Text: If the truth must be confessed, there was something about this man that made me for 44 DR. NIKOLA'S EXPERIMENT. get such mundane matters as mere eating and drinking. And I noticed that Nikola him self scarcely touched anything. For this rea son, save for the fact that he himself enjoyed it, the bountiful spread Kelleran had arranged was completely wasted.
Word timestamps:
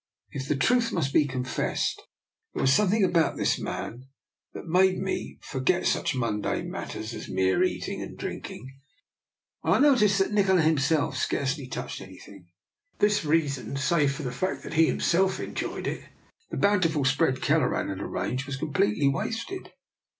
If 0.31 0.47
the 0.47 0.55
truth 0.55 0.91
must 0.91 1.13
be 1.13 1.27
confessed, 1.27 2.01
there 2.55 2.63
was 2.63 2.73
something 2.73 3.03
about 3.03 3.37
this 3.37 3.59
man 3.59 4.07
that 4.51 4.65
made 4.65 4.97
me 4.97 5.37
for 5.43 5.59
44 5.59 5.61
DR. 5.61 5.61
NIKOLA'S 5.61 5.61
EXPERIMENT. 5.61 5.65
get 5.67 5.85
such 5.85 6.19
mundane 6.55 6.71
matters 6.71 7.13
as 7.13 7.29
mere 7.29 7.63
eating 7.63 8.01
and 8.01 8.17
drinking. 8.17 8.79
And 9.63 9.75
I 9.75 9.79
noticed 9.79 10.17
that 10.17 10.33
Nikola 10.33 10.63
him 10.63 10.79
self 10.79 11.17
scarcely 11.17 11.67
touched 11.67 12.01
anything. 12.01 12.47
For 12.97 13.05
this 13.05 13.23
rea 13.23 13.47
son, 13.47 13.77
save 13.77 14.11
for 14.13 14.23
the 14.23 14.31
fact 14.31 14.63
that 14.63 14.73
he 14.73 14.87
himself 14.87 15.39
enjoyed 15.39 15.85
it, 15.85 16.03
the 16.49 16.57
bountiful 16.57 17.05
spread 17.05 17.41
Kelleran 17.43 17.89
had 17.89 18.01
arranged 18.01 18.47
was 18.47 18.57
completely 18.57 19.07
wasted. 19.07 19.71